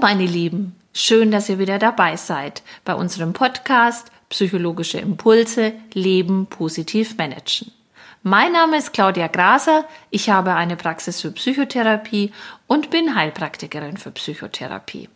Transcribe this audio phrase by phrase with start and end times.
[0.00, 7.16] meine Lieben, schön, dass ihr wieder dabei seid bei unserem Podcast Psychologische Impulse Leben positiv
[7.16, 7.72] managen.
[8.22, 12.32] Mein Name ist Claudia Graser, ich habe eine Praxis für Psychotherapie
[12.66, 15.08] und bin Heilpraktikerin für Psychotherapie.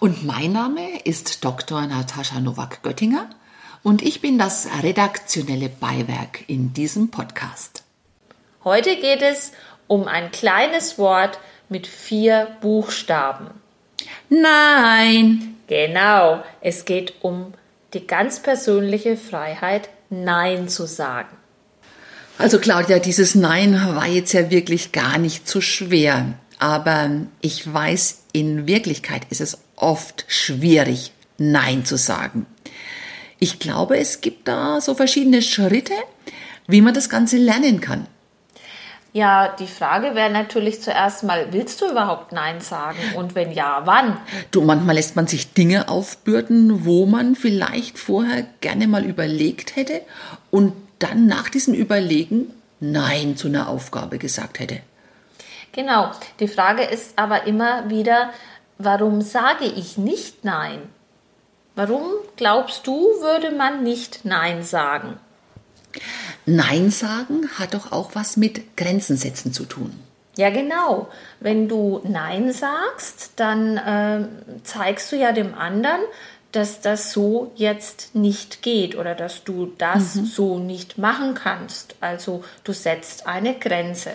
[0.00, 1.86] Und mein Name ist Dr.
[1.86, 3.28] Natascha Nowak-Göttinger
[3.82, 7.84] und ich bin das redaktionelle Beiwerk in diesem Podcast.
[8.64, 9.52] Heute geht es
[9.86, 11.38] um ein kleines Wort
[11.68, 13.50] mit vier Buchstaben.
[14.28, 15.56] Nein!
[15.66, 17.52] Genau, es geht um
[17.94, 21.36] die ganz persönliche Freiheit, Nein zu sagen.
[22.38, 26.34] Also Claudia, dieses Nein war jetzt ja wirklich gar nicht so schwer.
[26.58, 32.46] Aber ich weiß, in Wirklichkeit ist es oft schwierig, Nein zu sagen.
[33.38, 35.94] Ich glaube, es gibt da so verschiedene Schritte,
[36.66, 38.06] wie man das Ganze lernen kann.
[39.12, 42.98] Ja, die Frage wäre natürlich zuerst mal, willst du überhaupt Nein sagen?
[43.16, 44.18] Und wenn ja, wann?
[44.50, 50.02] Du, manchmal lässt man sich Dinge aufbürden, wo man vielleicht vorher gerne mal überlegt hätte
[50.50, 54.80] und dann nach diesem Überlegen Nein zu einer Aufgabe gesagt hätte.
[55.72, 56.10] Genau.
[56.40, 58.30] Die Frage ist aber immer wieder,
[58.78, 60.80] warum sage ich nicht Nein?
[61.74, 62.02] Warum
[62.36, 65.18] glaubst du, würde man nicht Nein sagen?
[66.48, 69.92] Nein sagen hat doch auch was mit Grenzen setzen zu tun.
[70.36, 71.08] Ja, genau.
[71.40, 74.28] Wenn du Nein sagst, dann äh,
[74.62, 76.00] zeigst du ja dem anderen,
[76.52, 80.24] dass das so jetzt nicht geht oder dass du das mhm.
[80.24, 81.96] so nicht machen kannst.
[82.00, 84.12] Also du setzt eine Grenze.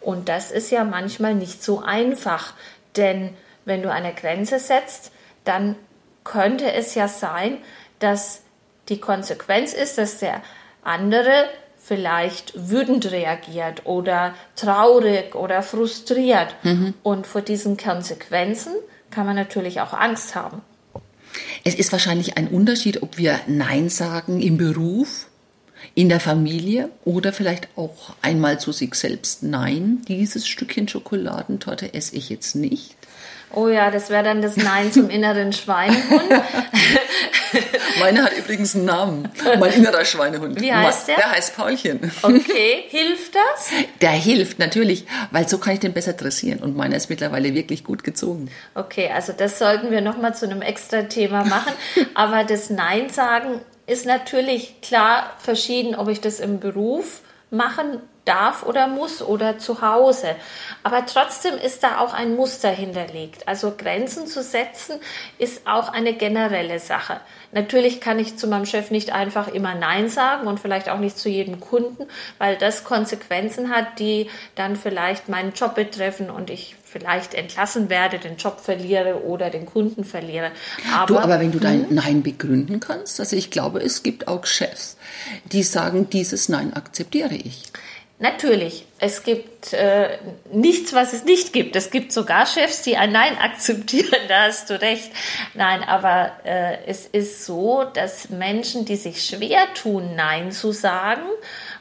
[0.00, 2.54] Und das ist ja manchmal nicht so einfach,
[2.96, 5.12] denn wenn du eine Grenze setzt,
[5.44, 5.76] dann
[6.24, 7.58] könnte es ja sein,
[7.98, 8.40] dass
[8.88, 10.42] die Konsequenz ist, dass der
[10.82, 11.44] andere
[11.88, 16.54] vielleicht wütend reagiert oder traurig oder frustriert.
[16.62, 16.94] Mhm.
[17.02, 18.72] Und vor diesen Konsequenzen
[19.10, 20.60] kann man natürlich auch Angst haben.
[21.64, 25.26] Es ist wahrscheinlich ein Unterschied, ob wir Nein sagen im Beruf,
[25.94, 29.42] in der Familie oder vielleicht auch einmal zu sich selbst.
[29.42, 32.96] Nein, dieses Stückchen Schokoladentorte esse ich jetzt nicht.
[33.52, 36.22] Oh ja, das wäre dann das Nein zum inneren Schweinehund.
[38.00, 39.28] Meine hat übrigens einen Namen.
[39.58, 40.60] Mein innerer Schweinehund.
[40.60, 41.16] Wie heißt der?
[41.16, 42.12] Der heißt Paulchen.
[42.22, 43.70] Okay, hilft das?
[44.00, 46.60] Der hilft natürlich, weil so kann ich den besser dressieren.
[46.60, 48.50] Und meiner ist mittlerweile wirklich gut gezogen.
[48.74, 51.72] Okay, also das sollten wir nochmal zu einem extra Thema machen.
[52.14, 58.62] Aber das Nein sagen ist natürlich klar verschieden, ob ich das im Beruf machen darf
[58.62, 60.36] oder muss oder zu Hause.
[60.82, 63.48] Aber trotzdem ist da auch ein Muster hinterlegt.
[63.48, 64.96] Also Grenzen zu setzen
[65.38, 67.20] ist auch eine generelle Sache.
[67.52, 71.18] Natürlich kann ich zu meinem Chef nicht einfach immer Nein sagen und vielleicht auch nicht
[71.18, 72.06] zu jedem Kunden,
[72.36, 78.18] weil das Konsequenzen hat, die dann vielleicht meinen Job betreffen und ich vielleicht entlassen werde,
[78.18, 80.50] den Job verliere oder den Kunden verliere.
[80.94, 81.94] Aber, du, aber wenn du dein hm?
[81.94, 84.96] Nein begründen kannst, also ich glaube, es gibt auch Chefs,
[85.52, 87.64] die sagen, dieses Nein akzeptiere ich.
[88.20, 90.18] Natürlich, es gibt äh,
[90.52, 91.76] nichts, was es nicht gibt.
[91.76, 95.10] Es gibt sogar Chefs, die ein Nein akzeptieren, da hast du recht.
[95.54, 101.22] Nein, aber äh, es ist so, dass Menschen, die sich schwer tun, Nein zu sagen,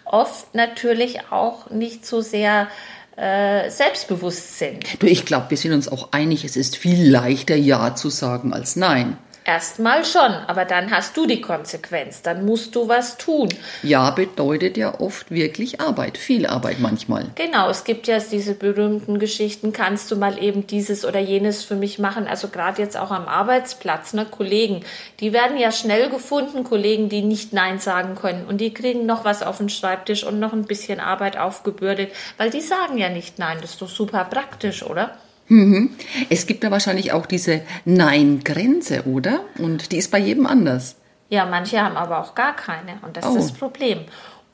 [0.05, 2.67] oft natürlich auch nicht so sehr
[3.15, 5.01] äh, selbstbewusst sind.
[5.01, 8.53] Du, ich glaube, wir sind uns auch einig, es ist viel leichter, Ja zu sagen
[8.53, 9.17] als Nein.
[9.47, 13.47] Erstmal schon, aber dann hast du die Konsequenz, dann musst du was tun.
[13.81, 17.27] Ja bedeutet ja oft wirklich Arbeit, viel Arbeit manchmal.
[17.35, 21.75] Genau, es gibt ja diese berühmten Geschichten, kannst du mal eben dieses oder jenes für
[21.75, 24.81] mich machen, also gerade jetzt auch am Arbeitsplatz, ne, Kollegen,
[25.21, 29.23] die werden ja schnell gefunden, Kollegen, die nicht Nein sagen können und die kriegen noch
[29.23, 33.39] was auf den Schreibtisch und noch ein bisschen Arbeit aufgebürdet, weil die sagen ja nicht
[33.39, 35.15] Nein, das ist doch super praktisch, oder?
[35.47, 35.91] Mhm.
[36.29, 39.41] Es gibt ja wahrscheinlich auch diese Nein-Grenze, oder?
[39.57, 40.95] Und die ist bei jedem anders.
[41.29, 43.35] Ja, manche haben aber auch gar keine und das oh.
[43.35, 44.05] ist das Problem.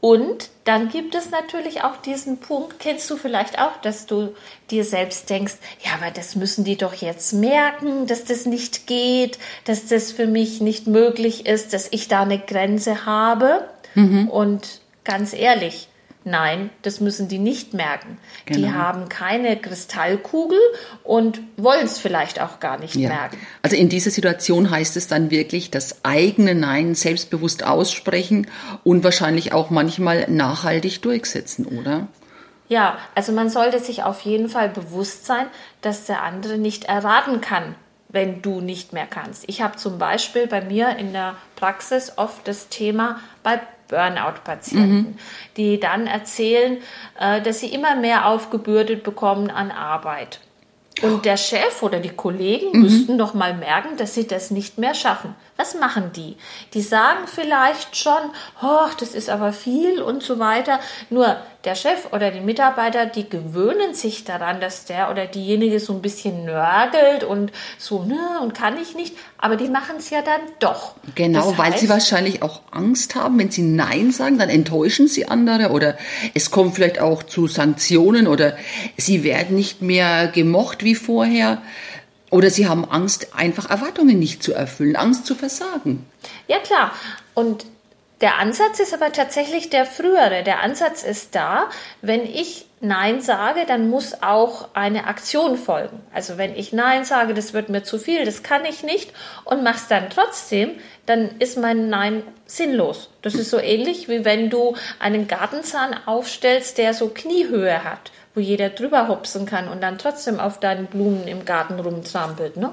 [0.04, 4.36] Und dann gibt es natürlich auch diesen Punkt, kennst du vielleicht auch, dass du
[4.70, 9.40] dir selbst denkst, ja, aber das müssen die doch jetzt merken, dass das nicht geht,
[9.64, 13.66] dass das für mich nicht möglich ist, dass ich da eine Grenze habe.
[13.96, 14.28] Mhm.
[14.28, 15.88] Und ganz ehrlich,
[16.26, 18.18] Nein, das müssen die nicht merken.
[18.46, 18.60] Genau.
[18.60, 20.60] Die haben keine Kristallkugel
[21.04, 23.10] und wollen es vielleicht auch gar nicht ja.
[23.10, 23.38] merken.
[23.62, 28.48] Also in dieser Situation heißt es dann wirklich, das eigene Nein selbstbewusst aussprechen
[28.84, 32.08] und wahrscheinlich auch manchmal nachhaltig durchsetzen, oder?
[32.70, 35.48] Ja, also man sollte sich auf jeden Fall bewusst sein,
[35.82, 37.76] dass der andere nicht erraten kann,
[38.08, 39.44] wenn du nicht mehr kannst.
[39.48, 45.16] Ich habe zum Beispiel bei mir in der Praxis oft das Thema bei Burnout-Patienten, mhm.
[45.58, 46.78] die dann erzählen,
[47.20, 50.40] äh, dass sie immer mehr aufgebürdet bekommen an Arbeit.
[51.02, 54.94] Und der Chef oder die Kollegen müssten doch mal merken, dass sie das nicht mehr
[54.94, 55.36] schaffen.
[55.56, 56.36] Was machen die?
[56.74, 58.18] Die sagen vielleicht schon,
[58.64, 60.80] oh, das ist aber viel und so weiter.
[61.12, 65.94] Nur der Chef oder die Mitarbeiter, die gewöhnen sich daran, dass der oder diejenige so
[65.94, 69.16] ein bisschen nörgelt und so, ne, und kann ich nicht.
[69.38, 70.96] Aber die machen es ja dann doch.
[71.14, 75.08] Genau, Das weil heißt- sie wahrscheinlich auch Angst haben, wenn sie Nein sagen, dann enttäuschen
[75.08, 75.98] sie andere oder
[76.34, 78.58] es kommt vielleicht auch zu Sanktionen oder
[78.98, 81.62] sie werden nicht mehr gemocht wie vorher
[82.34, 86.04] oder sie haben Angst, einfach Erwartungen nicht zu erfüllen, Angst zu versagen.
[86.48, 86.92] Ja, klar.
[87.36, 87.64] Und
[88.22, 90.44] der Ansatz ist aber tatsächlich der frühere.
[90.44, 91.70] Der Ansatz ist da,
[92.02, 96.02] wenn ich Nein sage, dann muss auch eine Aktion folgen.
[96.12, 99.14] Also wenn ich Nein sage, das wird mir zu viel, das kann ich nicht
[99.46, 100.72] und mach's dann trotzdem,
[101.06, 103.10] dann ist mein Nein sinnlos.
[103.22, 108.40] Das ist so ähnlich wie wenn du einen Gartenzahn aufstellst, der so Kniehöhe hat, wo
[108.40, 112.72] jeder drüber hopsen kann und dann trotzdem auf deinen Blumen im Garten rumtrampelt, ne?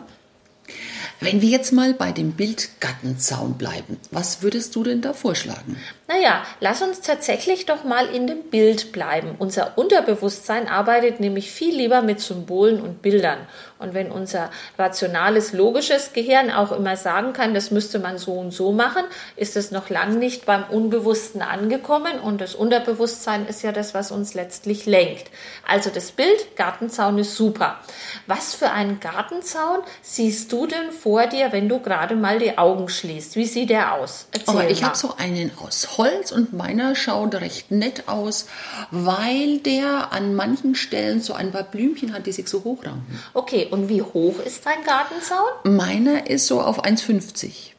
[1.22, 5.76] Wenn wir jetzt mal bei dem Bild Gartenzaun bleiben, was würdest du denn da vorschlagen?
[6.08, 9.34] Naja, lass uns tatsächlich doch mal in dem Bild bleiben.
[9.38, 13.38] Unser Unterbewusstsein arbeitet nämlich viel lieber mit Symbolen und Bildern.
[13.78, 18.50] Und wenn unser rationales, logisches Gehirn auch immer sagen kann, das müsste man so und
[18.50, 19.04] so machen,
[19.36, 22.18] ist es noch lang nicht beim Unbewussten angekommen.
[22.18, 25.30] Und das Unterbewusstsein ist ja das, was uns letztlich lenkt.
[25.66, 27.78] Also das Bild, Gartenzaun ist super.
[28.26, 32.88] Was für einen Gartenzaun siehst du denn vor dir, wenn du gerade mal die Augen
[32.88, 33.36] schließt?
[33.36, 34.26] Wie sieht der aus?
[34.32, 38.46] Erzähl Aber ich habe so einen aus Holz und meiner schaut recht nett aus,
[38.90, 43.20] weil der an manchen Stellen so ein paar Blümchen hat, die sich so hochranken.
[43.34, 45.48] Okay, und wie hoch ist dein Gartenzaun?
[45.64, 47.72] Meiner ist so auf 1,50.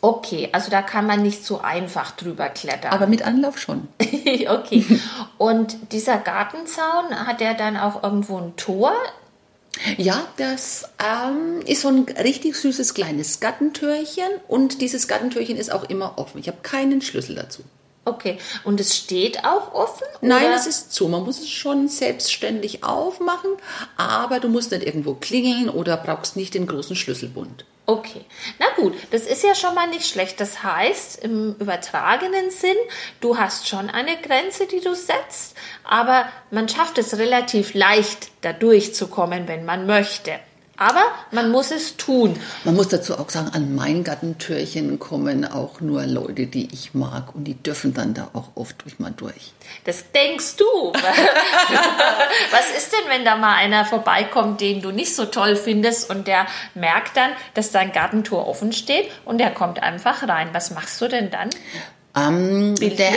[0.00, 2.92] Okay, also da kann man nicht so einfach drüber klettern.
[2.92, 3.88] Aber mit Anlauf schon.
[4.48, 4.84] okay.
[5.38, 8.92] Und dieser Gartenzaun, hat der dann auch irgendwo ein Tor?
[9.96, 15.84] Ja, das ähm, ist so ein richtig süßes kleines Gattentürchen und dieses Gattentürchen ist auch
[15.84, 16.38] immer offen.
[16.38, 17.62] Ich habe keinen Schlüssel dazu.
[18.08, 20.06] Okay, und es steht auch offen?
[20.22, 20.56] Nein, oder?
[20.56, 21.08] es ist zu.
[21.08, 23.50] Man muss es schon selbstständig aufmachen,
[23.98, 27.66] aber du musst nicht irgendwo klingeln oder brauchst nicht den großen Schlüsselbund.
[27.84, 28.24] Okay,
[28.58, 30.40] na gut, das ist ja schon mal nicht schlecht.
[30.40, 32.76] Das heißt, im übertragenen Sinn,
[33.20, 38.52] du hast schon eine Grenze, die du setzt, aber man schafft es relativ leicht, da
[38.52, 40.38] durchzukommen, wenn man möchte.
[40.78, 41.02] Aber
[41.32, 42.38] man muss es tun.
[42.62, 47.34] Man muss dazu auch sagen, an mein Gattentürchen kommen auch nur Leute, die ich mag
[47.34, 49.52] und die dürfen dann da auch oft durch mal durch.
[49.84, 50.64] Das denkst du.
[50.92, 56.28] Was ist denn, wenn da mal einer vorbeikommt, den du nicht so toll findest und
[56.28, 60.50] der merkt dann, dass dein Gartentor offen steht und der kommt einfach rein?
[60.52, 61.50] Was machst du denn dann?
[62.16, 63.12] Ähm, der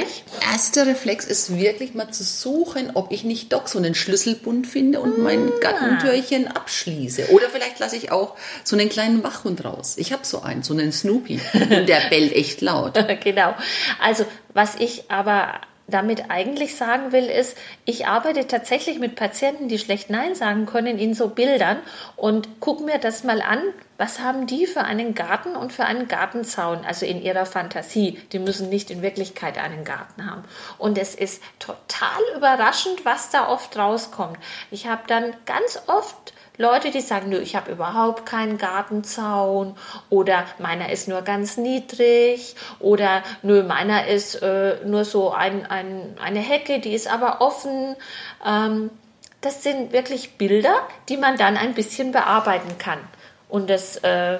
[0.51, 4.99] erste Reflex ist wirklich mal zu suchen, ob ich nicht doch so einen Schlüsselbund finde
[4.99, 5.59] und mein Ah.
[5.61, 7.29] Gattentürchen abschließe.
[7.31, 9.95] Oder vielleicht lasse ich auch so einen kleinen Wachhund raus.
[9.97, 11.39] Ich habe so einen, so einen Snoopy.
[11.53, 12.93] Und der bellt echt laut.
[13.23, 13.55] genau.
[14.01, 19.79] Also, was ich aber damit eigentlich sagen will, ist, ich arbeite tatsächlich mit Patienten, die
[19.79, 21.77] schlecht Nein sagen können, in so Bildern
[22.15, 23.61] und gucke mir das mal an.
[23.97, 28.19] Was haben die für einen Garten und für einen Gartenzaun, also in ihrer Fantasie?
[28.31, 30.43] Die müssen nicht in Wirklichkeit einen Garten haben.
[30.79, 34.39] Und es ist total überraschend, was da oft rauskommt.
[34.71, 39.75] Ich habe dann ganz oft Leute, die sagen, nö, ich habe überhaupt keinen Gartenzaun
[40.09, 46.15] oder meiner ist nur ganz niedrig oder nö, meiner ist äh, nur so ein, ein,
[46.21, 47.95] eine Hecke, die ist aber offen.
[48.45, 48.89] Ähm,
[49.39, 50.75] das sind wirklich Bilder,
[51.09, 52.99] die man dann ein bisschen bearbeiten kann.
[53.49, 54.39] Und das äh,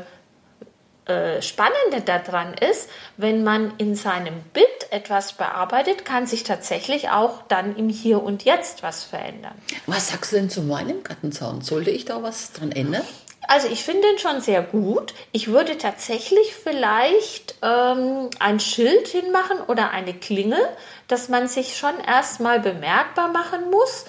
[1.12, 7.44] äh, Spannende daran ist, wenn man in seinem Bild etwas bearbeitet, kann sich tatsächlich auch
[7.48, 9.54] dann im Hier und Jetzt was verändern.
[9.88, 11.62] Was sagst du denn zu meinem Gattenzaun?
[11.62, 13.04] Sollte ich da was dran ändern?
[13.48, 15.14] Also ich finde den schon sehr gut.
[15.32, 20.62] Ich würde tatsächlich vielleicht ähm, ein Schild hinmachen oder eine Klingel,
[21.08, 24.06] dass man sich schon erstmal bemerkbar machen muss.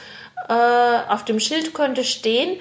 [0.48, 0.52] Äh,
[1.08, 2.60] auf dem Schild könnte stehen,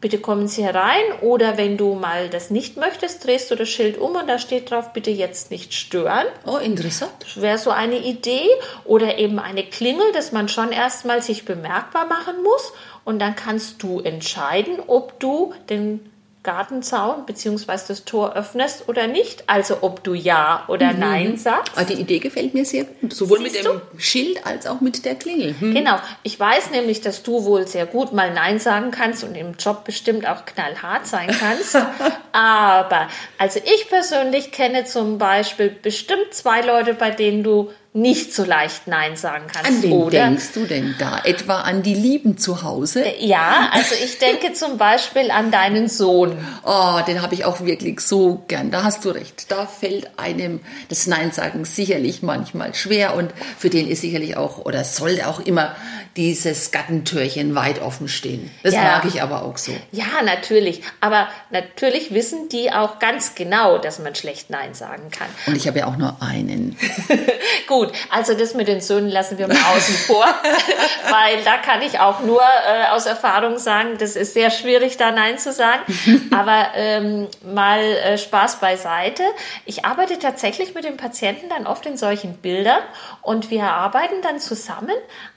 [0.00, 1.04] bitte kommen Sie herein.
[1.20, 4.70] Oder wenn du mal das nicht möchtest, drehst du das Schild um und da steht
[4.70, 6.26] drauf, bitte jetzt nicht stören.
[6.44, 7.12] Oh, interessant.
[7.36, 8.48] Wäre so eine Idee.
[8.84, 12.72] Oder eben eine Klingel, dass man schon erstmal sich bemerkbar machen muss.
[13.04, 16.10] Und dann kannst du entscheiden, ob du den
[16.46, 17.72] Gartenzaun bzw.
[17.88, 19.44] das Tor öffnest oder nicht.
[19.48, 21.76] Also ob du Ja oder Nein sagst.
[21.76, 23.12] Aber die Idee gefällt mir sehr gut.
[23.12, 25.56] Sowohl Siehst mit dem Schild als auch mit der Klingel.
[25.58, 25.74] Hm.
[25.74, 25.98] Genau.
[26.22, 29.84] Ich weiß nämlich, dass du wohl sehr gut mal Nein sagen kannst und im Job
[29.84, 31.76] bestimmt auch knallhart sein kannst.
[32.32, 38.44] Aber, also ich persönlich kenne zum Beispiel bestimmt zwei Leute, bei denen du nicht so
[38.44, 39.70] leicht Nein sagen kannst.
[39.70, 40.10] An wen oder?
[40.10, 41.20] denkst du denn da?
[41.24, 43.04] Etwa an die Lieben zu Hause?
[43.20, 46.36] Ja, also ich denke zum Beispiel an deinen Sohn.
[46.62, 48.70] Oh, den habe ich auch wirklich so gern.
[48.70, 49.50] Da hast du recht.
[49.50, 50.60] Da fällt einem
[50.90, 55.40] das Nein sagen sicherlich manchmal schwer und für den ist sicherlich auch oder sollte auch
[55.40, 55.74] immer
[56.16, 58.50] dieses Gattentürchen weit offen stehen.
[58.62, 58.82] Das Ja.
[58.82, 59.72] mag ich aber auch so.
[59.92, 60.82] Ja, natürlich.
[61.00, 65.28] Aber natürlich wissen die auch ganz genau, dass man schlecht Nein sagen kann.
[65.46, 66.76] Und ich habe ja auch nur einen.
[67.68, 70.24] Gut, also das mit den Söhnen lassen wir mal außen vor,
[71.10, 75.10] weil da kann ich auch nur äh, aus Erfahrung sagen, das ist sehr schwierig, da
[75.10, 75.82] Nein zu sagen.
[76.34, 79.22] Aber ähm, mal äh, Spaß beiseite.
[79.64, 82.80] Ich arbeite tatsächlich mit den Patienten dann oft in solchen Bildern
[83.22, 84.94] und wir arbeiten dann zusammen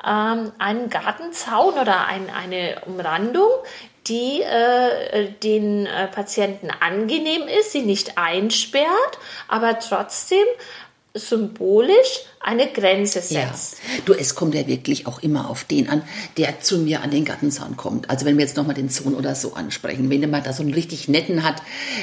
[0.08, 3.50] ähm, einen Gartenzaun oder ein, eine Umrandung,
[4.08, 10.46] die äh, den äh, Patienten angenehm ist, sie nicht einsperrt, aber trotzdem
[11.14, 13.48] symbolisch eine Grenze Ja.
[13.48, 13.78] setzt.
[14.06, 16.04] Du, es kommt ja wirklich auch immer auf den an,
[16.38, 18.10] der zu mir an den Gartenzaun kommt.
[18.10, 20.74] Also wenn wir jetzt nochmal den Sohn oder so ansprechen, wenn man da so einen
[20.74, 21.62] richtig netten hat,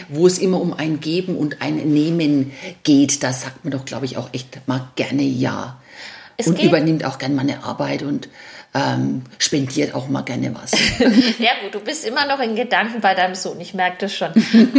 [0.08, 4.06] wo es immer um ein Geben und ein Nehmen geht, da sagt man doch, glaube
[4.06, 5.80] ich, auch echt mal gerne Ja.
[6.36, 8.28] Es und übernimmt auch gerne mal eine Arbeit und
[8.74, 10.72] ähm, spendiert auch mal gerne was.
[11.38, 14.32] Ja gut, du bist immer noch in Gedanken bei deinem Sohn, ich merke das schon.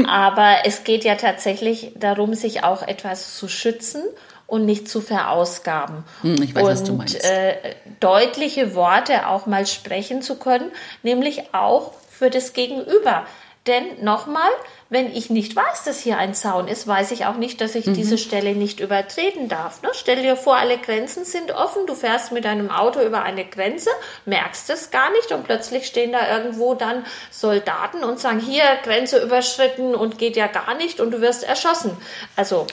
[0.07, 4.03] Aber es geht ja tatsächlich darum, sich auch etwas zu schützen
[4.45, 6.03] und nicht zu verausgaben.
[6.21, 7.23] Hm, ich weiß, und was du meinst.
[7.23, 7.55] Äh,
[7.99, 10.71] deutliche Worte auch mal sprechen zu können,
[11.03, 13.25] nämlich auch für das Gegenüber.
[13.67, 14.49] Denn nochmal,
[14.89, 17.87] wenn ich nicht weiß, dass hier ein Zaun ist, weiß ich auch nicht, dass ich
[17.87, 17.93] Mhm.
[17.93, 19.81] diese Stelle nicht übertreten darf.
[19.81, 19.89] Ne?
[19.93, 23.89] Stell dir vor, alle Grenzen sind offen, du fährst mit deinem Auto über eine Grenze,
[24.25, 29.21] merkst es gar nicht und plötzlich stehen da irgendwo dann Soldaten und sagen, hier, Grenze
[29.21, 31.97] überschritten und geht ja gar nicht und du wirst erschossen.
[32.35, 32.65] Also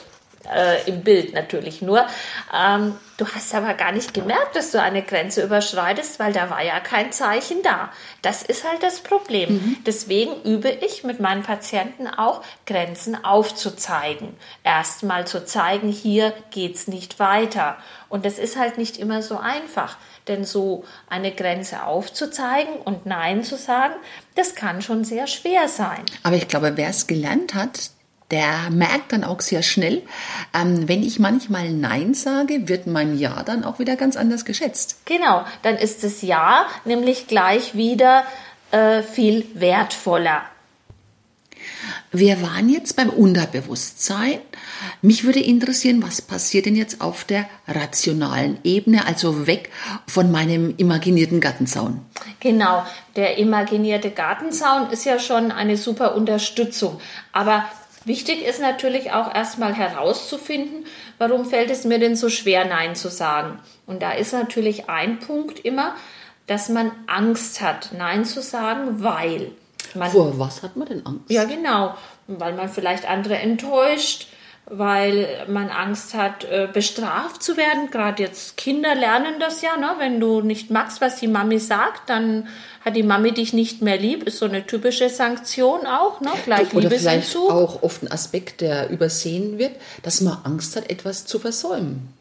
[0.53, 2.05] äh, im Bild natürlich nur.
[2.53, 6.63] Ähm, du hast aber gar nicht gemerkt, dass du eine Grenze überschreitest, weil da war
[6.63, 7.91] ja kein Zeichen da.
[8.21, 9.77] Das ist halt das Problem.
[9.85, 14.35] Deswegen übe ich mit meinen Patienten auch, Grenzen aufzuzeigen.
[14.63, 17.77] Erstmal zu zeigen, hier geht's nicht weiter.
[18.09, 19.97] Und das ist halt nicht immer so einfach.
[20.27, 23.93] Denn so eine Grenze aufzuzeigen und Nein zu sagen,
[24.33, 26.03] das kann schon sehr schwer sein.
[26.23, 27.91] Aber ich glaube, wer es gelernt hat,
[28.31, 30.01] der merkt dann auch sehr schnell,
[30.53, 34.97] ähm, wenn ich manchmal Nein sage, wird mein Ja dann auch wieder ganz anders geschätzt.
[35.05, 38.23] Genau, dann ist das Ja nämlich gleich wieder
[38.71, 40.41] äh, viel wertvoller.
[42.11, 44.39] Wir waren jetzt beim Unterbewusstsein.
[45.01, 49.69] Mich würde interessieren, was passiert denn jetzt auf der rationalen Ebene, also weg
[50.07, 52.01] von meinem imaginierten Gartenzaun.
[52.39, 57.01] Genau, der imaginierte Gartenzaun ist ja schon eine super Unterstützung.
[57.33, 57.65] Aber
[58.05, 60.85] wichtig ist natürlich auch erstmal herauszufinden,
[61.17, 63.59] warum fällt es mir denn so schwer, Nein zu sagen.
[63.85, 65.95] Und da ist natürlich ein Punkt immer,
[66.47, 69.51] dass man Angst hat, Nein zu sagen, weil
[69.93, 71.29] man Vor was hat man denn Angst?
[71.29, 71.95] Ja, genau.
[72.27, 74.27] Weil man vielleicht andere enttäuscht,
[74.67, 77.91] weil man Angst hat, äh, bestraft zu werden.
[77.91, 79.91] Gerade jetzt Kinder lernen das ja, ne?
[79.99, 82.47] Wenn du nicht magst, was die Mami sagt, dann
[82.83, 84.23] hat die Mami dich nicht mehr lieb.
[84.23, 86.31] Ist so eine typische Sanktion auch, ne?
[86.45, 87.51] Gleich Oder vielleicht Liebesentzug.
[87.51, 92.11] auch oft ein Aspekt, der übersehen wird, dass man Angst hat, etwas zu versäumen.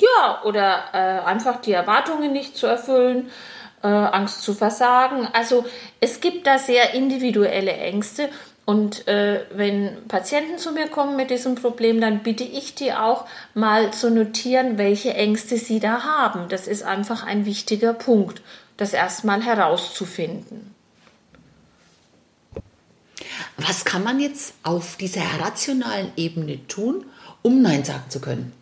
[0.00, 3.30] Ja, oder äh, einfach die Erwartungen nicht zu erfüllen,
[3.82, 5.28] äh, Angst zu versagen.
[5.32, 5.64] Also
[6.00, 8.28] es gibt da sehr individuelle Ängste.
[8.64, 13.26] Und äh, wenn Patienten zu mir kommen mit diesem Problem, dann bitte ich die auch
[13.54, 16.48] mal zu notieren, welche Ängste sie da haben.
[16.48, 18.40] Das ist einfach ein wichtiger Punkt,
[18.76, 20.74] das erstmal herauszufinden.
[23.56, 27.04] Was kann man jetzt auf dieser rationalen Ebene tun,
[27.42, 28.52] um Nein sagen zu können?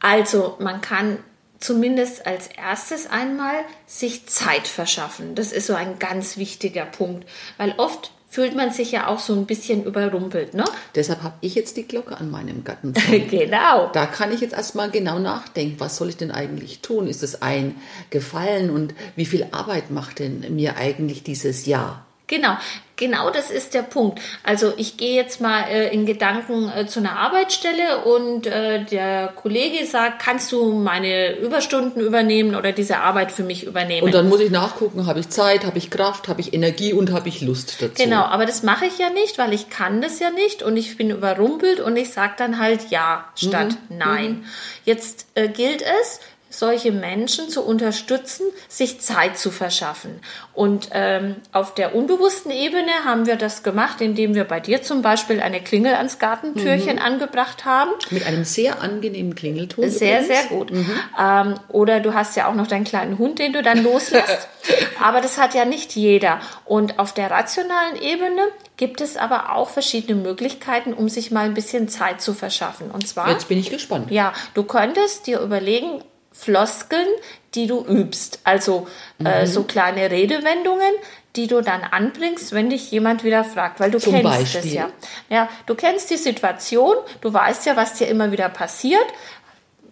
[0.00, 1.18] Also man kann
[1.58, 3.54] zumindest als erstes einmal
[3.86, 5.34] sich Zeit verschaffen.
[5.34, 9.34] Das ist so ein ganz wichtiger Punkt, weil oft fühlt man sich ja auch so
[9.34, 10.64] ein bisschen überrumpelt, ne?
[10.94, 13.28] Deshalb habe ich jetzt die Glocke an meinem Gartenzaun.
[13.30, 13.90] genau.
[13.92, 17.08] Da kann ich jetzt erstmal genau nachdenken, was soll ich denn eigentlich tun?
[17.08, 17.76] Ist es ein
[18.08, 22.06] Gefallen und wie viel Arbeit macht denn mir eigentlich dieses Jahr?
[22.32, 22.56] Genau,
[22.96, 24.18] genau das ist der Punkt.
[24.42, 29.34] Also ich gehe jetzt mal äh, in Gedanken äh, zu einer Arbeitsstelle und äh, der
[29.36, 34.06] Kollege sagt, kannst du meine Überstunden übernehmen oder diese Arbeit für mich übernehmen?
[34.06, 37.12] Und dann muss ich nachgucken, habe ich Zeit, habe ich Kraft, habe ich Energie und
[37.12, 38.02] habe ich Lust dazu.
[38.02, 40.96] Genau, aber das mache ich ja nicht, weil ich kann das ja nicht und ich
[40.96, 43.98] bin überrumpelt und ich sage dann halt ja statt Mhm.
[43.98, 44.44] nein.
[44.86, 46.18] Jetzt äh, gilt es,
[46.52, 50.20] solche Menschen zu unterstützen, sich Zeit zu verschaffen.
[50.52, 55.00] Und ähm, auf der unbewussten Ebene haben wir das gemacht, indem wir bei dir zum
[55.00, 57.02] Beispiel eine Klingel ans Gartentürchen mhm.
[57.02, 57.90] angebracht haben.
[58.10, 59.88] Mit einem sehr angenehmen Klingelton.
[59.88, 60.26] Sehr, übrigens.
[60.26, 60.70] sehr gut.
[60.70, 60.90] Mhm.
[61.18, 64.48] Ähm, oder du hast ja auch noch deinen kleinen Hund, den du dann loslässt.
[65.02, 66.40] aber das hat ja nicht jeder.
[66.66, 68.42] Und auf der rationalen Ebene
[68.76, 72.90] gibt es aber auch verschiedene Möglichkeiten, um sich mal ein bisschen Zeit zu verschaffen.
[72.90, 73.30] Und zwar.
[73.30, 74.10] Jetzt bin ich gespannt.
[74.10, 76.02] Ja, du könntest dir überlegen,
[76.42, 77.06] Floskeln,
[77.54, 78.40] die du übst.
[78.44, 78.88] Also
[79.24, 79.46] äh, mhm.
[79.46, 80.92] so kleine Redewendungen,
[81.36, 84.60] die du dann anbringst, wenn dich jemand wieder fragt, weil du Zum kennst Beispiel.
[84.60, 84.90] es ja.
[85.30, 89.06] Ja, du kennst die Situation, du weißt ja, was dir immer wieder passiert.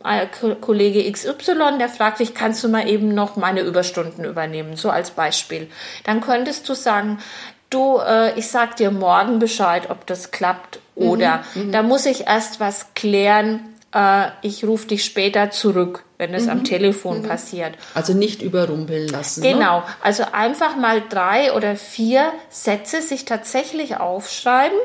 [0.04, 0.26] Äh,
[0.60, 5.12] Kollege XY, der fragt dich, kannst du mal eben noch meine Überstunden übernehmen, so als
[5.12, 5.70] Beispiel.
[6.04, 7.18] Dann könntest du sagen,
[7.68, 11.72] du, äh, ich sag dir morgen Bescheid, ob das klappt oder mhm, mhm.
[11.72, 16.50] da muss ich erst was klären, äh, ich rufe dich später zurück, wenn es mhm.
[16.50, 17.28] am Telefon mhm.
[17.28, 17.74] passiert.
[17.94, 19.42] Also nicht überrumpeln lassen.
[19.42, 19.52] Ne?
[19.52, 19.84] Genau, ne?
[20.02, 24.78] also einfach mal drei oder vier Sätze sich tatsächlich aufschreiben,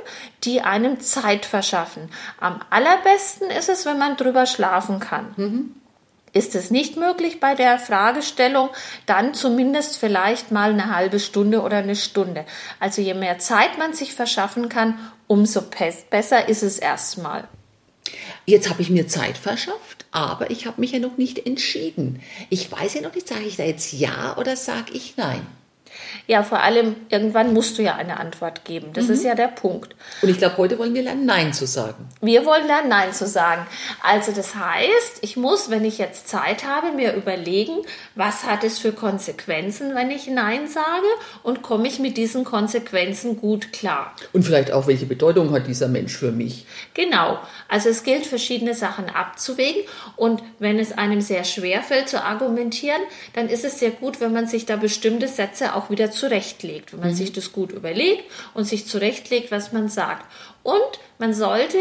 [0.43, 2.09] die einem Zeit verschaffen.
[2.39, 5.33] Am allerbesten ist es, wenn man drüber schlafen kann.
[5.37, 5.75] Mhm.
[6.33, 8.69] Ist es nicht möglich bei der Fragestellung,
[9.05, 12.43] dann zumindest vielleicht mal eine halbe Stunde oder eine Stunde.
[12.77, 15.61] Also je mehr Zeit man sich verschaffen kann, umso
[16.09, 17.47] besser ist es erstmal.
[18.45, 22.21] Jetzt habe ich mir Zeit verschafft, aber ich habe mich ja noch nicht entschieden.
[22.49, 25.45] Ich weiß ja noch nicht, sage ich da jetzt ja oder sage ich nein?
[26.27, 28.93] Ja, vor allem, irgendwann musst du ja eine Antwort geben.
[28.93, 29.13] Das mhm.
[29.13, 29.95] ist ja der Punkt.
[30.21, 32.07] Und ich glaube, heute wollen wir lernen, Nein zu sagen.
[32.21, 33.65] Wir wollen lernen, Nein zu sagen.
[34.01, 37.77] Also das heißt, ich muss, wenn ich jetzt Zeit habe, mir überlegen,
[38.15, 41.07] was hat es für Konsequenzen, wenn ich Nein sage
[41.43, 44.13] und komme ich mit diesen Konsequenzen gut klar.
[44.33, 46.65] Und vielleicht auch, welche Bedeutung hat dieser Mensch für mich?
[46.93, 47.39] Genau.
[47.67, 49.83] Also es gilt, verschiedene Sachen abzuwägen.
[50.15, 53.01] Und wenn es einem sehr schwer fällt zu argumentieren,
[53.33, 56.99] dann ist es sehr gut, wenn man sich da bestimmte Sätze auch wieder zurechtlegt, wenn
[56.99, 57.15] man mhm.
[57.15, 58.23] sich das gut überlegt
[58.53, 60.25] und sich zurechtlegt, was man sagt.
[60.63, 61.77] Und man sollte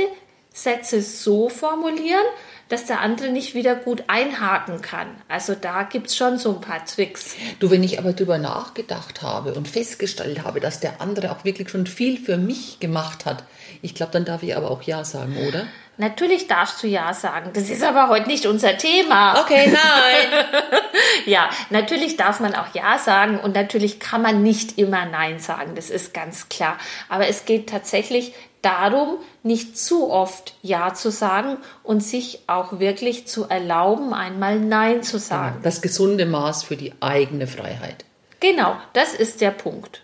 [0.52, 2.24] Sätze so formulieren,
[2.68, 5.08] dass der andere nicht wieder gut einhaken kann.
[5.28, 7.36] Also da gibt es schon so ein paar Tricks.
[7.60, 11.68] Du, wenn ich aber drüber nachgedacht habe und festgestellt habe, dass der andere auch wirklich
[11.68, 13.44] schon viel für mich gemacht hat,
[13.82, 15.66] ich glaube, dann darf ich aber auch Ja sagen, oder?
[15.96, 17.50] Natürlich darfst du Ja sagen.
[17.54, 19.40] Das ist aber heute nicht unser Thema.
[19.40, 20.44] Okay, nein.
[21.26, 25.76] ja, natürlich darf man auch Ja sagen und natürlich kann man nicht immer Nein sagen.
[25.76, 26.78] Das ist ganz klar.
[27.08, 28.32] Aber es geht tatsächlich
[28.64, 35.02] darum, nicht zu oft Ja zu sagen und sich auch wirklich zu erlauben, einmal Nein
[35.02, 35.60] zu sagen.
[35.62, 38.04] Das gesunde Maß für die eigene Freiheit.
[38.40, 40.02] Genau, das ist der Punkt.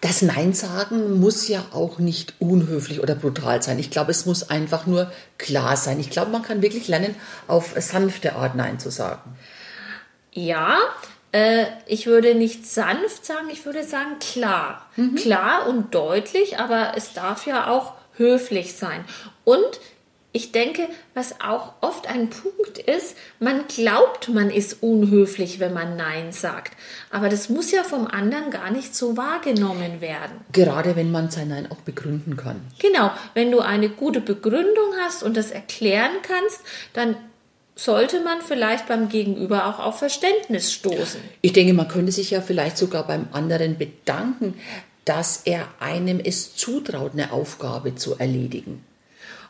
[0.00, 3.78] Das Nein sagen muss ja auch nicht unhöflich oder brutal sein.
[3.78, 6.00] Ich glaube, es muss einfach nur klar sein.
[6.00, 7.14] Ich glaube, man kann wirklich lernen,
[7.46, 9.36] auf sanfte Art Nein zu sagen.
[10.32, 10.78] Ja,
[11.32, 14.86] äh, ich würde nicht sanft sagen, ich würde sagen klar.
[14.96, 15.14] Mhm.
[15.14, 19.04] Klar und deutlich, aber es darf ja auch höflich sein.
[19.44, 19.80] Und
[20.32, 25.96] ich denke, was auch oft ein Punkt ist, man glaubt, man ist unhöflich, wenn man
[25.96, 26.76] Nein sagt.
[27.10, 30.40] Aber das muss ja vom anderen gar nicht so wahrgenommen werden.
[30.52, 32.60] Gerade wenn man sein Nein auch begründen kann.
[32.78, 36.60] Genau, wenn du eine gute Begründung hast und das erklären kannst,
[36.92, 37.16] dann
[37.84, 41.20] sollte man vielleicht beim Gegenüber auch auf Verständnis stoßen.
[41.40, 44.54] Ich denke, man könnte sich ja vielleicht sogar beim anderen bedanken,
[45.04, 48.84] dass er einem es zutraut, eine Aufgabe zu erledigen.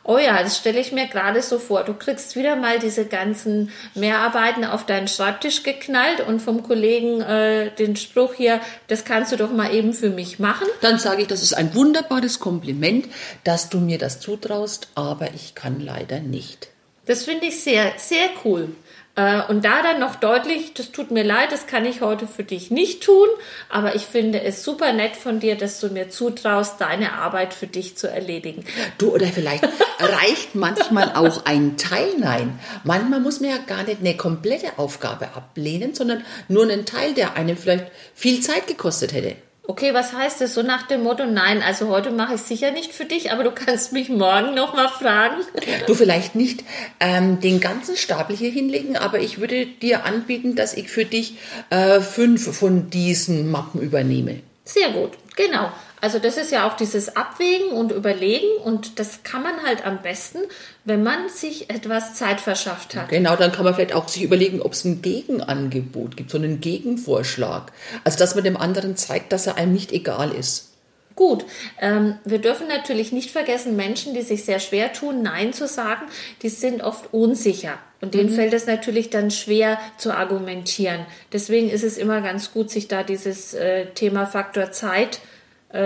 [0.03, 1.83] Oh ja, das stelle ich mir gerade so vor.
[1.83, 7.69] Du kriegst wieder mal diese ganzen Mehrarbeiten auf deinen Schreibtisch geknallt und vom Kollegen äh,
[7.75, 10.65] den Spruch hier, das kannst du doch mal eben für mich machen.
[10.81, 13.05] Dann sage ich, das ist ein wunderbares Kompliment,
[13.43, 16.69] dass du mir das zutraust, aber ich kann leider nicht.
[17.05, 18.69] Das finde ich sehr, sehr cool.
[19.15, 22.43] Äh, und da dann noch deutlich, das tut mir leid, das kann ich heute für
[22.43, 23.27] dich nicht tun,
[23.69, 27.67] aber ich finde es super nett von dir, dass du mir zutraust, deine Arbeit für
[27.67, 28.63] dich zu erledigen.
[28.97, 29.67] Du oder vielleicht
[29.99, 32.59] reicht manchmal auch ein Teil Nein.
[32.83, 37.35] Manchmal muss man ja gar nicht eine komplette Aufgabe ablehnen, sondern nur einen Teil, der
[37.35, 39.35] einem vielleicht viel Zeit gekostet hätte.
[39.67, 40.55] Okay, was heißt das?
[40.55, 43.51] So nach dem Motto, nein, also heute mache ich sicher nicht für dich, aber du
[43.51, 45.41] kannst mich morgen nochmal fragen.
[45.87, 46.63] Du vielleicht nicht
[46.99, 51.37] ähm, den ganzen Stapel hier hinlegen, aber ich würde dir anbieten, dass ich für dich
[51.69, 54.41] äh, fünf von diesen Mappen übernehme.
[54.65, 55.71] Sehr gut, genau.
[56.01, 60.01] Also das ist ja auch dieses Abwägen und Überlegen und das kann man halt am
[60.01, 60.39] besten,
[60.83, 63.09] wenn man sich etwas Zeit verschafft hat.
[63.09, 66.59] Genau, dann kann man vielleicht auch sich überlegen, ob es ein Gegenangebot gibt, so einen
[66.59, 67.71] Gegenvorschlag.
[68.03, 70.69] Also dass man dem anderen zeigt, dass er einem nicht egal ist.
[71.15, 71.45] gut.
[71.79, 76.07] Ähm, wir dürfen natürlich nicht vergessen, Menschen, die sich sehr schwer tun, Nein zu sagen,
[76.41, 77.77] die sind oft unsicher.
[77.99, 78.35] Und denen mhm.
[78.35, 81.05] fällt es natürlich dann schwer zu argumentieren.
[81.31, 85.19] Deswegen ist es immer ganz gut, sich da dieses äh, Thema Faktor Zeit äh,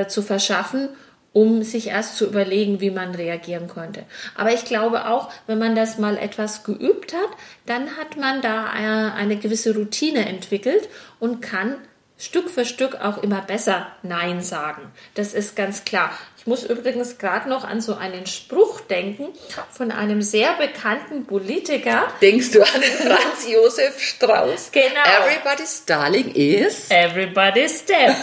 [0.08, 0.90] zu verschaffen
[1.36, 4.06] um sich erst zu überlegen, wie man reagieren könnte.
[4.36, 7.28] Aber ich glaube auch, wenn man das mal etwas geübt hat,
[7.66, 10.88] dann hat man da eine, äh, eine gewisse Routine entwickelt
[11.20, 11.76] und kann
[12.18, 14.84] Stück für Stück auch immer besser Nein sagen.
[15.16, 16.12] Das ist ganz klar.
[16.46, 19.30] Ich muss übrigens gerade noch an so einen Spruch denken
[19.72, 22.04] von einem sehr bekannten Politiker.
[22.22, 24.70] Denkst du an den Franz Josef Strauß?
[24.72, 24.86] Genau.
[25.24, 28.16] Everybody's Darling is Everybody's Dead.